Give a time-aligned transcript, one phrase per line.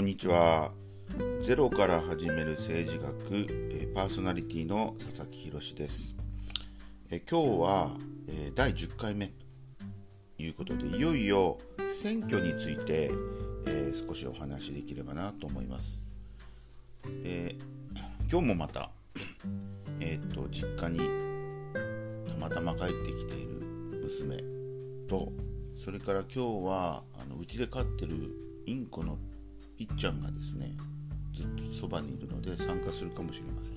[0.00, 0.72] こんにちは。
[1.42, 6.16] ゼロから始める政治学えパーソナリティの佐々木宏です。
[7.10, 7.90] え今日は
[8.26, 9.26] えー第10回目。
[9.26, 9.34] と
[10.38, 11.58] いうことでいよいよ
[11.92, 13.10] 選挙について
[13.66, 16.02] えー少しお話しできればなと思います。
[17.22, 18.88] えー今日もまた
[20.00, 20.98] えーっと実家に
[22.26, 23.50] たまたま帰ってきている
[24.02, 24.42] 娘
[25.06, 25.30] と
[25.74, 28.14] それから今日はあのうちで飼ってる
[28.64, 29.18] インコの
[29.80, 30.72] いっちゃんがですね
[31.34, 33.74] ずっとそばにいるので参加するかもしれません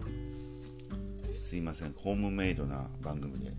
[1.41, 3.51] すいませんホームメイドな番組で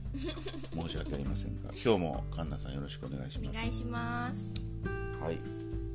[0.73, 4.53] 申し訳ありませんが 今日もカンナさんよろしくお願いしますお願いします。
[5.21, 5.39] はい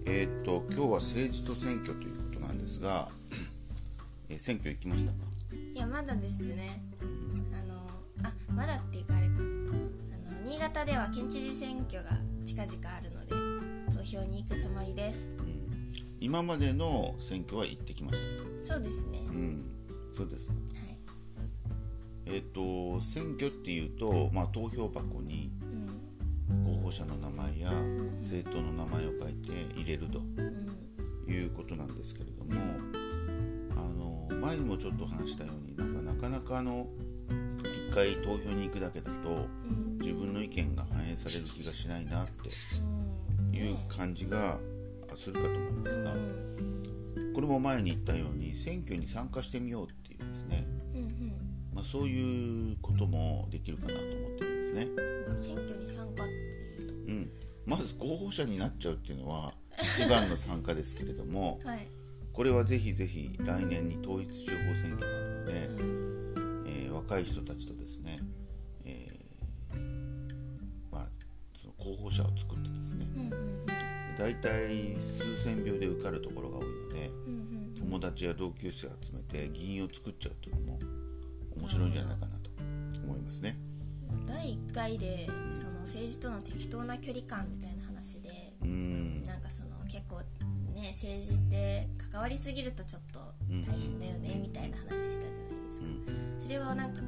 [0.05, 3.09] えーっと今日は政治と選挙ということなんですが、
[4.30, 5.17] えー選挙行きましたか？
[5.73, 6.81] いやまだですね。
[7.53, 7.88] あの
[8.23, 9.34] あまだっていうかあれか。
[9.36, 15.36] あの新潟では県知事選挙が近々あるので投票に行くつもりです。
[16.20, 18.17] 今までの選挙は行ってきまし
[18.64, 19.20] そうですね。
[19.25, 19.64] たうん
[20.12, 20.50] そうです。
[20.50, 20.59] はい。
[22.25, 22.45] えーっ
[23.00, 25.80] と選挙っていうと、まあ、投票箱にうん。
[26.66, 27.72] 候補者の名前や
[28.22, 31.31] 政党の名前を書いて入れるとうん。
[31.31, 32.59] いうことなんですけれども
[33.75, 36.88] あの前にもちょっと話したようになんかなかなかあの
[37.59, 39.31] 一回投票に行くだけだとう
[39.72, 39.97] ん。
[40.02, 43.56] 自分の意見が反映される気がしないなってうん。
[43.56, 44.58] いう感じが
[45.15, 47.33] するかと思うんですがうん。
[47.33, 51.33] これも前に言ったように選挙に参加してみようっていうですね、うん
[51.73, 54.88] まあ、そういうこともできるかなと思ってるんですね。
[55.27, 56.33] うん選挙に参加って
[56.81, 57.31] いううん、
[57.66, 59.53] まず候補者になっちゃうっていうのは
[59.97, 61.88] 一番の参加ですけれどもと はい。
[62.33, 66.63] これはぜひぜひ来年に統一地方選挙があるので、うん。
[66.67, 68.19] えー若い人たちとですね、
[68.85, 69.79] えー
[70.91, 71.07] まあ、
[71.59, 72.69] その候補者を作って
[74.20, 77.38] 大体数千票で受かるところが多いのでうんう
[77.72, 77.75] ん。
[77.75, 80.80] 友達や同級生を集めて議員を作っちゃうっていうのも
[81.57, 82.50] 面白いんじゃないかなと
[83.02, 83.58] 思いますね。
[84.28, 88.29] 第1回でその政治との適当な距離感みたいな話で
[88.62, 89.22] うん。
[89.24, 90.19] なんかその結構
[90.74, 93.19] ね政治って関わりすぎるとちょっと
[93.50, 95.88] 大変だよねみたいな話したじゃないですか、
[96.40, 97.08] それはなんかこ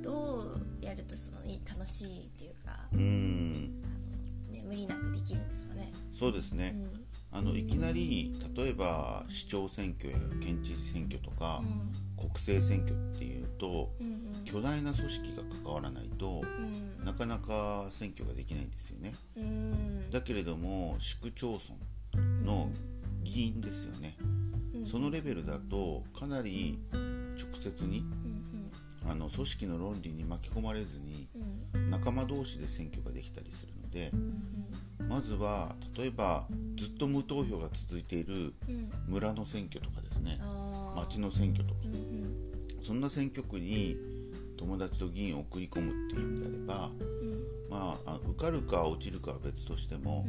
[0.00, 3.82] うどうやるとそのい楽しいっていうか、うん。
[4.50, 6.76] ね、無理なくできるんですかねそうですね、
[7.32, 7.36] うん。
[7.36, 11.60] あのいきなり例えば市長選挙や県知事選挙とか、
[12.16, 17.04] 国政選挙っていうとうん巨大な組織が関わらないとうん。
[17.04, 19.14] なかなか選挙ができないんですよね。
[19.36, 19.42] うん。
[19.42, 21.60] うんだけれども市区町
[22.14, 22.70] 村の
[23.24, 24.16] 議員ですよね。
[24.76, 24.86] うん。
[24.86, 31.42] そのレベルだとかなり直接にうんあの組織の論理に巻き込まれずにうん。
[31.42, 34.62] うん仲間同士で選挙ができたりするのでうん
[35.12, 38.90] まずは例えばずっと無投票が続いているうん。
[39.06, 40.38] 村の選挙とかですね。
[40.40, 41.00] あー。
[41.00, 41.80] 町の選挙とか。
[41.84, 42.82] うんうん。
[42.82, 43.94] そんな選挙区に
[44.56, 47.44] 友達と議員を送り込むっていうんであれば、うん。
[47.68, 50.24] まあ、あ受かるか落ちるかは別としても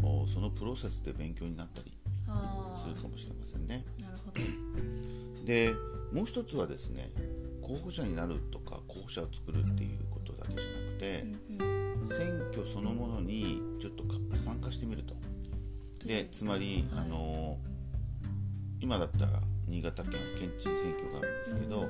[0.00, 0.22] う、ん。
[0.22, 1.90] おそのプロセスで勉強になったり
[2.28, 3.84] あするかもしれませんね。
[3.98, 5.42] あなるほど。
[5.44, 5.72] で
[6.12, 7.10] もう一つはですね
[7.60, 12.08] 候補者になるとか候補者を作るっていうことだけじゃなくてうんうん。
[12.08, 13.60] 選挙そのものに
[14.44, 15.14] 参加してみると。
[16.06, 17.04] でつまり、はい。
[17.06, 17.56] あの
[18.80, 21.88] 今だったら新潟県は県知事選挙があるんですけど、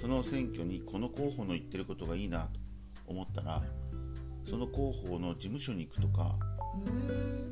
[0.00, 2.60] その選挙にこの候補の言ってることがいいなと
[3.08, 3.62] 思ったら
[4.48, 6.36] その候補の事務所に行くとか
[6.86, 7.46] うん。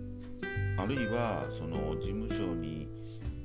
[0.77, 2.89] あるいはその事務所に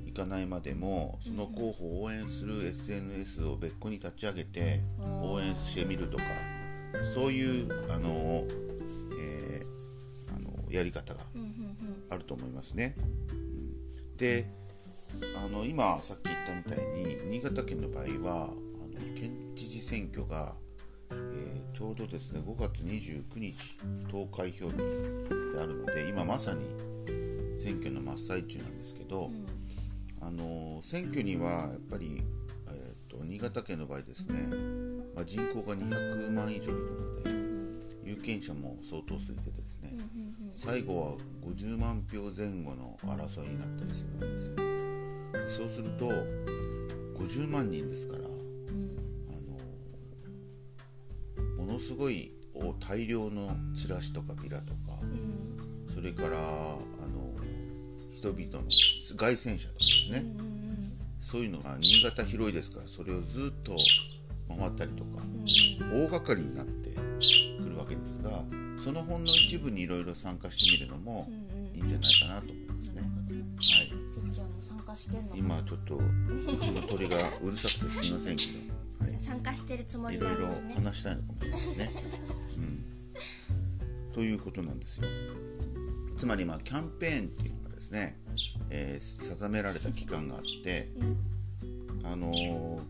[0.06, 6.24] 行かないまでもその候補を応援する SNS を別個に立ち上げて応援してみるとか
[7.14, 8.44] そういうあの
[10.70, 11.22] やり方が
[12.10, 12.96] あると思いますね。
[13.32, 14.18] うん。
[14.18, 14.46] で
[15.44, 20.56] あの今さっき言ったみたいに新潟県の場合はあの県知事選挙が、
[21.12, 23.78] えーちょうどですね5月29日
[24.12, 24.84] 投開票日で
[25.62, 26.60] あるので今まさに
[27.58, 29.46] 選挙の真っ最中なんですけど、うん。
[30.22, 32.22] あの選挙にはやっぱり、
[32.68, 34.42] えー、と新潟県の場合ですね、
[35.16, 44.56] まあ、人口が200万以上いるので有権者も相当数いてですね、うんうん最後は50万票前後の争いになったりするわけですよ。
[45.50, 46.10] そうすると
[47.18, 48.30] 50万人ですからうん。
[49.30, 49.34] あ
[51.58, 55.94] のものすごいお大量のチラシとかビラとかうん。
[55.94, 56.78] それからあの
[58.12, 58.70] 人々の
[59.18, 60.24] 凱旋車とかですね、
[61.20, 63.76] そういうのが新潟広いですからそれをずっと
[64.48, 66.04] 回ったりとかうん。
[66.04, 68.44] 大掛かりになってくるわけですが
[68.84, 71.76] そのほんの一部にいろいろ参加してみるのもうんうん。
[71.76, 73.02] いいんじゃないかなと思いますね。
[73.02, 74.10] はい。
[74.90, 75.38] 加してんのかな。
[75.38, 76.00] 今ちょっと
[76.88, 78.46] 鳥がうるさくてすみませんけ
[79.06, 80.76] ど、はい、参加してるつもりいろろないんですね。
[80.76, 81.92] 話したいのかもしれないですね。
[82.58, 85.08] うん、ということなんですよ。
[86.18, 88.20] つまりまあキャンペーンっていうのがですね、
[88.70, 90.90] えー定められた期間があって、
[92.04, 92.82] あのー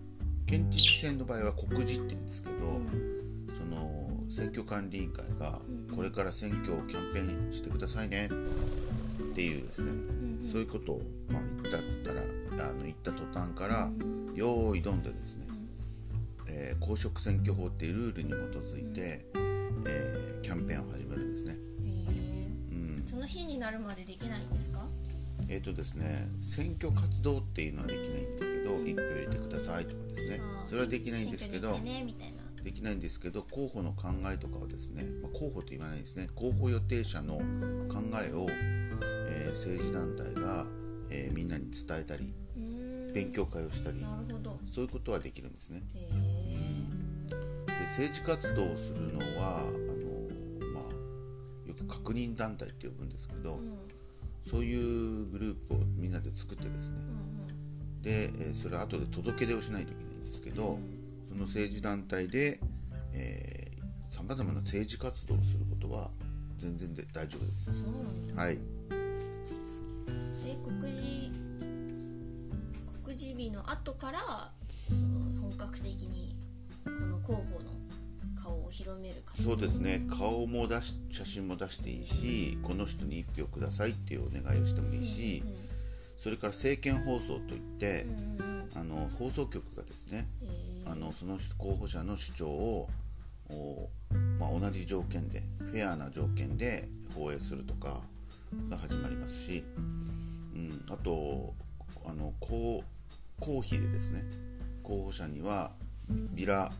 [0.45, 2.79] 県知事選の場合は告示って言うんですけど、その
[4.29, 5.59] 選挙管理委員会が
[5.95, 8.27] これから選挙をキャンペーンしてくださいね。
[8.27, 9.91] っていうですね、
[10.51, 13.89] そういうことをまあ言ったったらあの言った途端から、
[14.35, 15.47] 用意どんでですね、
[16.47, 19.25] えー公職選挙法っていうルールに基づいて、
[19.85, 21.53] えーキャンペーンを始めるんですね。
[21.53, 21.55] へ
[22.71, 23.03] うん。
[23.05, 24.85] ーその日になるまでできないんですか？
[25.47, 30.41] えーとですね、選挙活動っていうのはできないんですけど、一票入れてくださいとかですね。
[30.69, 36.27] それはできないんですけどねみたいなできないんですけど候補の考えとかをですね、まあ、候補と言わないですね。
[36.35, 37.41] 候補予定者の考
[38.25, 40.65] えを、えー政治団体が、
[41.09, 42.33] えーみんなに伝えたり
[43.13, 44.05] 勉強会をしたり
[44.73, 45.81] そういうことはできるんですね。
[45.95, 46.09] へ
[47.65, 54.51] で政治活動をするのはあの、まあ、よく確認団体って呼ぶんですけど、えうん。
[54.51, 56.97] そういうグループをみんなで作ってですね。
[56.97, 60.79] うんで、えーそれは後で届け出をしないといけないんですけど、
[61.29, 62.59] その政治団体で
[64.09, 66.09] さまざまな政治活動をすることは
[66.57, 67.71] 全然で大丈夫です。
[67.71, 67.83] うん。
[67.83, 68.41] そうなんだ。
[68.41, 68.61] はい、で
[70.63, 71.31] 告示
[73.03, 74.19] 告示日の後から
[74.89, 76.35] その本格的に
[76.83, 77.69] この候補の
[78.35, 79.49] 顔を広める活動。
[79.51, 80.05] そうですね。
[80.09, 85.43] 顔も出し写真も出していいしこの人に1票くださいっていうお願いをしてもいいし、
[86.17, 88.49] それから政見放送といって、うんうん。
[88.75, 92.89] あの放送局がですねへーあのその候補者の主張を、
[93.49, 93.89] お
[94.39, 98.01] まあ、同じ条件でフェアな条件で放映するとか
[98.69, 101.53] が始まりますし、うん、あと
[102.05, 102.83] あの公
[103.39, 104.23] 公費でですね
[104.83, 105.71] 候補者には
[106.31, 106.71] ビラ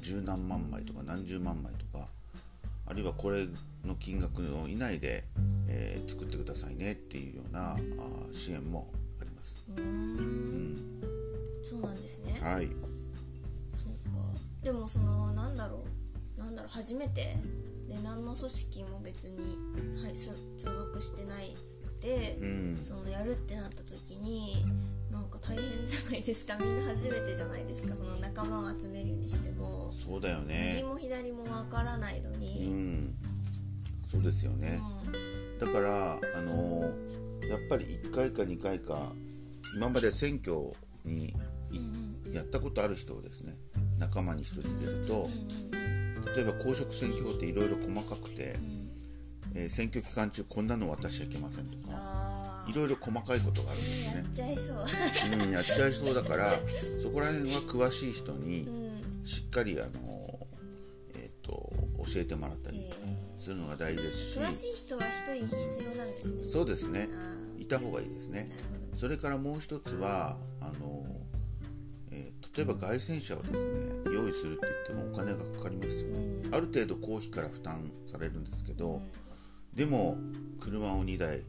[0.00, 2.06] 十何万枚とか何十万枚とか
[2.86, 3.46] あるいはこれ
[3.84, 5.24] の金額の以内で、
[5.68, 8.88] えー作ってくださいねっていうようなあー支援も
[9.20, 9.64] あります。
[9.74, 10.76] うーん。
[11.64, 12.38] そうなんですね。
[12.42, 12.83] はい
[14.64, 15.84] でもそのなんだろ
[16.36, 17.36] うなんだろう初めて
[17.86, 19.58] で何の組織も別に、
[20.02, 21.54] はい、所所属してない
[21.86, 22.78] くて、うん。
[22.82, 24.64] そのやるってなった時に
[25.10, 30.82] なんか大変じゃないですかみんな初めてじゃないですかその仲間を集めるにしても、そうだよ右ね。
[30.82, 33.14] も左もわからないのうに、ん、
[34.10, 34.80] そうですよね。
[35.60, 36.90] だからあの
[37.48, 39.12] やっぱり1回か2回か
[39.76, 40.72] 今まで選挙
[41.04, 41.34] に
[41.70, 43.54] いやったことある人をですね
[43.98, 45.28] 仲間に1人入れると
[46.34, 48.56] 例えば公職選挙法っていろいろ細かくて、
[49.54, 54.12] えー選挙期間中こんなの渡しちゃいけませんとかあいろいろ細かいことがあるんですね。
[54.14, 54.30] あやっ。
[54.30, 54.76] ちゃいそう。
[54.78, 56.52] うん、やっちゃいそうだから
[57.00, 58.70] そこら辺は詳しい人にう
[59.22, 59.24] ん。
[59.24, 60.46] しっかりあの、
[61.14, 62.90] えー、と教えてもらったり
[63.36, 66.44] するのが大事ですし、詳しい人は一人必要なんですね。
[66.44, 67.08] そうですね。
[67.12, 68.46] あいた方がいいですね。
[68.98, 71.13] それからもう一つはあの、えー
[72.56, 79.02] 例えば凱旋車をですね用意するって言ってもお金がかかりますよね、ある程度公費から負担されるんですけど、
[79.74, 80.16] でも
[80.60, 81.42] 車を2台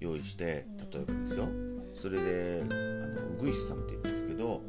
[0.00, 1.48] 用意して例えばですよ、
[1.94, 4.62] それであのウグイスさんって言うんですけど、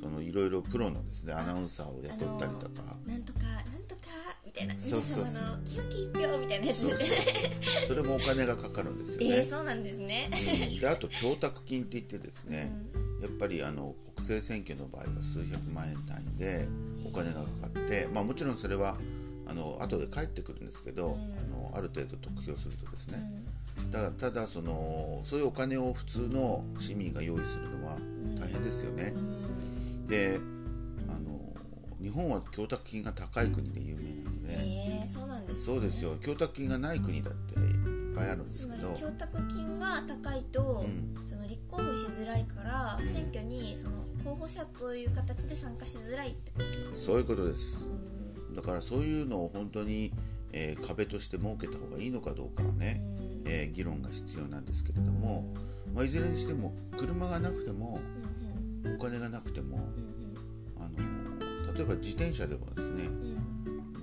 [0.00, 4.00] そのいろいろプロのですねアナウンサーを雇ったりとか、なんとかなんとか
[4.44, 5.60] みたいなそうそうそう。
[5.64, 6.80] 清き一票みたいなやつ。
[6.80, 9.26] そうそうですねそれもお金がかかるんですよね。
[9.36, 10.30] えー、そうなんですね。
[10.30, 10.80] うん。
[10.80, 12.72] であと供託金って言ってですね、
[13.22, 16.68] やっぱりあの国政選挙の場合は数百万円単位で
[17.04, 18.96] お金がかかって、まあ、もちろんそれは
[19.48, 23.22] あの後で返ってくるんですけど、あのある程度得票するとですね、
[23.92, 27.96] だからただそのそういうお金を普通の市民が用意するのは
[28.40, 29.14] 大変ですよね。
[30.08, 30.40] で
[31.08, 31.54] あの
[32.02, 35.60] 日本は供託金が高い国で有名なので、えー、そうなんですね。
[35.60, 36.16] そうですよ。
[36.16, 37.54] 供託金がない国だって
[38.16, 40.84] ぱいあるんですつまりけど供託金が高いと、
[41.24, 46.98] その立候補しづらいから、選挙にその候補者という形で参加しづらいってことですね。
[47.04, 47.88] そういうことです。
[48.54, 50.12] だからそういうのを本当に、
[50.52, 53.02] えー壁として設けた方がいいのかどうかはね、
[53.44, 55.54] えー議論が必要なんですけれども、
[55.94, 58.00] まあ、いずれにしても車がなくても
[58.98, 59.78] お金がなくても、
[60.78, 63.04] あの例えば自転車でもですね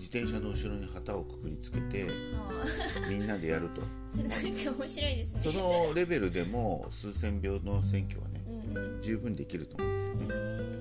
[0.04, 2.06] 自転車の後ろに旗をくくりつけて
[2.36, 3.10] あ。
[3.10, 3.80] みんなでやると。
[3.80, 5.40] ー それなんか面白いですね。
[5.42, 9.02] そのレベルでも数千秒の選挙はねうんうん。
[9.02, 10.34] 十分できると思うんですよね、え。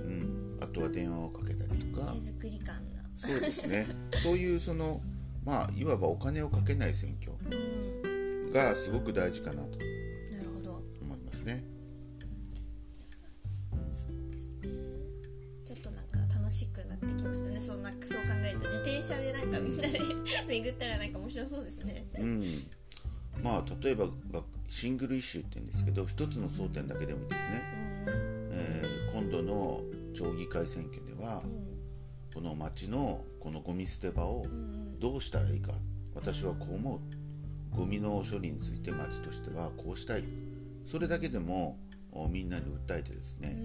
[0.08, 2.06] うん、あとは電話をかけたりとか。
[2.06, 3.86] ー手作り感なそうですね。
[4.24, 5.00] そういうその
[5.44, 8.52] まあいわばお金をかけない選挙うん。
[8.52, 9.78] がすごく大事かなと
[16.52, 17.58] しくなってきましたね。
[17.58, 19.98] そうなんかそう考えると自転車でなんかみんなで
[20.46, 22.06] 巡ったらなんか面白そうですね。
[22.18, 22.42] うん。
[23.42, 24.06] まあ例えば
[24.68, 27.62] シングルイシューって言うんですけど一つの争点だけでもいいですね、
[28.06, 29.82] えー、今度の
[30.14, 31.42] 町議会選挙では、
[32.34, 34.44] この町のこのゴミ捨て場を
[35.00, 35.72] どうしたらいいか、
[36.14, 37.00] 私はこう思う。
[37.76, 40.24] ゴミの処理について町としてはこうしたい。
[40.84, 41.78] それだけでも
[42.28, 43.56] みんなに訴えてですね。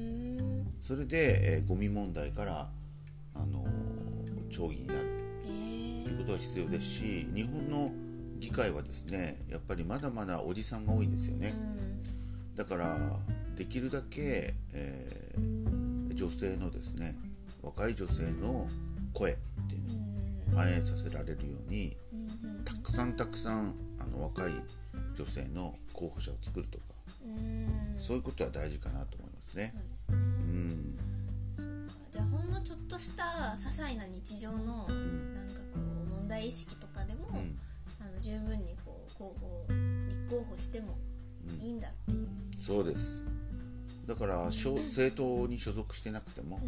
[0.79, 2.70] それで、えー、ゴミ問題から、
[3.41, 5.00] あのー、町議になる
[5.44, 7.91] ということが必要ですし日本の
[8.39, 11.53] 議会はですねやっぱりまだまだおじさんが多いんですよね、
[12.56, 12.98] だから
[13.56, 17.15] できるだけ、えー、女性のですね
[17.63, 18.67] 若い女性の
[19.13, 19.36] 声っ
[19.67, 21.98] ていうのを反映させられるように
[22.63, 24.51] たくさんたくさんあの若い
[25.15, 26.84] 女性の候補者を作るとか
[27.98, 29.74] そういうことは大事かなと思いますね。
[32.58, 33.24] のちょっとした
[33.56, 34.74] 些細な日常の、なんか
[35.74, 37.58] こう問題意識とかでも、うん、
[38.02, 39.66] あの十分にこう候補
[40.08, 40.98] 立候補しても
[41.60, 42.28] いいんだっていう、うん、
[42.60, 43.24] そうです。
[44.08, 44.82] だから政
[45.16, 46.60] 党に所属してなくても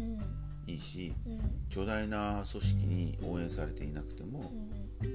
[0.66, 4.52] いいし、うん、巨大な組織に応援されていなくても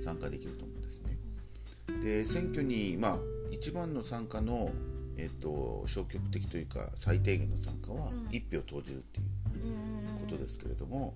[0.04, 1.18] 参加できると思うんですね。
[2.02, 3.18] で選挙に、まあ、
[3.52, 4.72] 一番の参加の
[5.18, 9.26] えっと、消極的というか最低限の参加は1票投じるっていう
[10.22, 11.14] ことですけれども、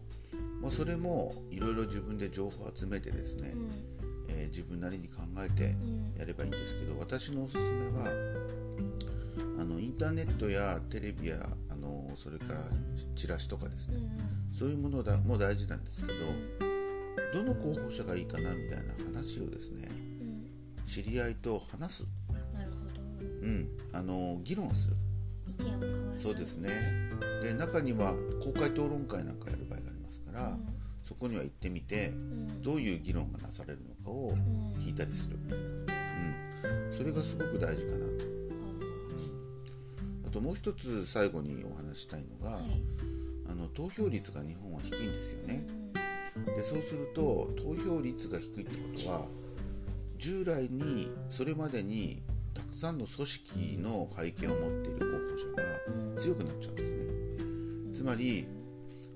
[0.61, 3.53] まあ、それもいろいろ自分で情報を集めてですね、
[4.29, 5.75] えー、自分なりに考えて
[6.17, 8.07] やればいいんですけど私のおすすめは
[9.59, 11.37] あのインターネットやテレビや
[11.69, 12.61] あのそれから
[13.15, 13.97] チラシとかですね、
[14.57, 16.19] そういうものだも大事なんですけど
[17.33, 19.87] どの候補者がいいかなみたいな話をですね、
[20.87, 22.05] 知り合いと話す。
[22.28, 22.28] うん、
[23.99, 24.95] あの議論する。
[25.45, 26.23] 意見を交わす。
[26.23, 26.69] そうですね。
[27.43, 30.65] で中には公開討論会なんかやる場合がありますから、うん、
[31.03, 34.33] そこには行ってみて、うん、どういう議論がなされるのかを
[34.79, 35.85] 聞いたりする、うん。
[36.97, 38.05] それがすごく大事かな。
[40.23, 40.31] と、あ。
[40.31, 42.61] ともう一つ最後にお話したいのが、はい、
[43.51, 45.67] あの投票率が日本は低いんですよね、
[46.55, 49.25] でそうすると投票率が低いってことは
[50.17, 52.21] 従来にそれまでに
[52.53, 57.03] たくさんの組織の背景を持っている候補者が強くなっちゃうんですね。
[57.93, 58.47] つまり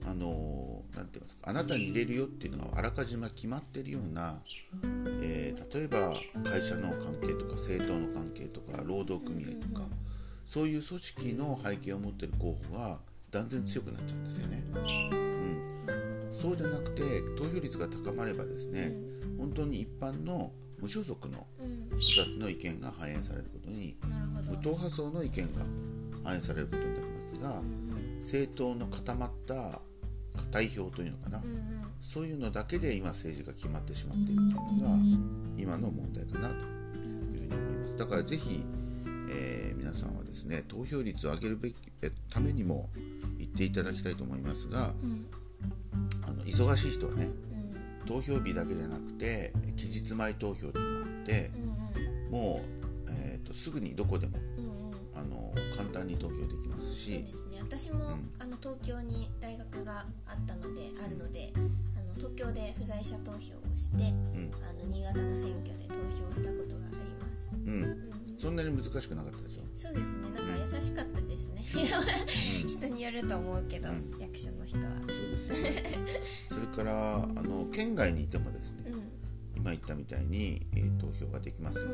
[0.05, 4.37] あのなて言いますかあなたに入れるよっていうのがあらかじめ決まってるような、
[5.21, 6.13] えー、例えば
[6.49, 9.87] 会社の関係とか政党の関係とか労働組合とか
[10.45, 12.99] そういう組織の背景を持ってる候補が
[13.31, 14.63] 断然強くなっちゃうんですよね。
[15.11, 17.01] うん、そうじゃなくて
[17.37, 18.93] 投票率が高まればですね
[19.37, 20.51] 本当に一般の
[20.83, 21.47] 無所属の
[21.97, 23.95] 人たちの意見が反映されることに、
[24.49, 25.61] 無党派層の意見が
[26.25, 27.61] 反映されることになりますが、
[28.19, 29.79] 政党の固まった
[30.51, 31.41] 代表というのかな、
[32.01, 34.97] そういうのだけで今政治が決まってしまっているというのが
[35.57, 36.63] 今の問題かなという
[37.29, 37.97] ふうに思います。
[37.97, 38.65] だからぜひ、
[39.29, 41.75] えー、皆さんはですね投票率を上げるべき
[42.29, 42.89] ためにも
[43.37, 44.91] 言っていただきたいと思いますが、
[46.27, 47.29] あの忙しい人はね、
[48.05, 52.61] 投票日だけじゃなくて期日前投票というのがあって、うんうん、も
[53.07, 57.13] う、えーと、すぐにどこでも、うんうん、あの簡単に投票できますし。
[57.13, 57.57] そうですね。
[57.61, 63.39] 私も、うん、あの東京に大学があったのであるので、あの東京で不在者投票を
[63.75, 67.49] して、うん、あの新潟の選挙で投票したことがあります。
[67.53, 68.11] うん。
[68.37, 69.62] そんなに難しくなかったでしょ？
[69.75, 70.29] そうですね。
[70.29, 71.61] なんか優しかったですね、
[72.63, 74.83] うん、人によると思うけど、うん、役所の人は。
[74.97, 75.83] そうですね。
[76.49, 79.11] それからあの県外にいてもですね、うん、
[79.57, 81.93] 今言ったみたいに、えー、投票ができますよね、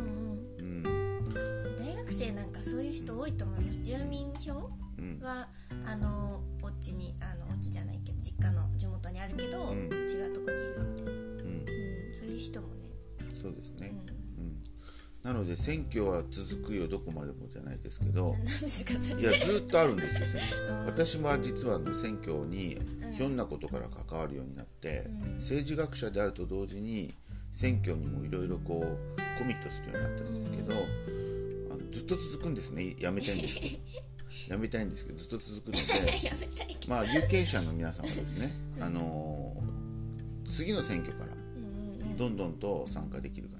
[0.59, 0.83] うん
[1.77, 3.81] 大学生なんかそういう人多いと思います。
[3.81, 4.53] 住民票
[5.25, 5.47] は、
[5.85, 12.13] あのおっちにあのおっちじゃないけど実家の地元にあるけど、違うとこにいるみたいな、うん。
[12.13, 12.89] そういう人もね。
[13.41, 14.18] そうですね、うん
[15.23, 18.35] なので選挙は続くよどこまでもじゃないですけど。
[19.19, 20.27] いやずっとあるんですよ
[20.85, 22.77] 私も実は選挙に
[23.17, 27.13] ひょんなことから関わるようになって、政治学者であると同時に
[27.51, 30.77] 選挙にもいろいろこうコミットするようになってるんですけど、あ
[31.75, 32.95] のずっと続くんですね。
[32.99, 33.77] やめたいんですけど。
[34.47, 35.77] やめたいんですけどずっと続くので。
[36.87, 41.33] まあ有権者の皆さんはですね、あのー、次の選挙から
[42.17, 43.58] どんどんと参加できるかな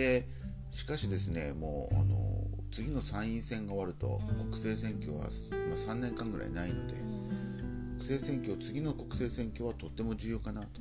[0.00, 0.26] で
[0.70, 2.30] しかしですねもうあの
[2.72, 5.24] 次の参院選が終わると、国政選挙は、
[5.68, 10.80] まあ、3年間ぐらいないので、国政選挙次の国政選挙はとっても重要かなと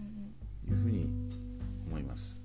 [0.69, 1.09] いうふうに
[1.87, 2.39] 思います。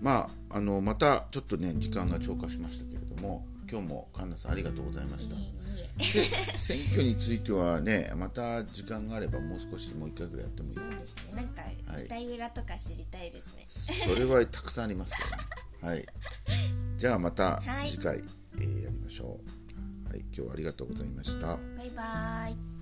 [0.00, 5.34] まあ、あのまたちょっとね時間が超過しましたけれども、今日も神田さんありがとうございました
[6.54, 11.22] 選挙についてはねまた時間があればもう少しもう一回ぐらいやってもいいそうですね。
[11.34, 11.76] なんかはい。
[11.98, 13.64] 舞台裏とか知りたいですね、
[14.14, 15.42] それはたくさんありますからね
[15.82, 16.06] はい。
[16.96, 17.90] じゃあまたはい。
[17.90, 18.22] 次回、
[18.56, 19.38] えーやりましょ
[20.06, 20.08] う。
[20.08, 20.20] はい。
[20.20, 21.46] 今日はありがとうございました。
[21.46, 22.75] バイバーイ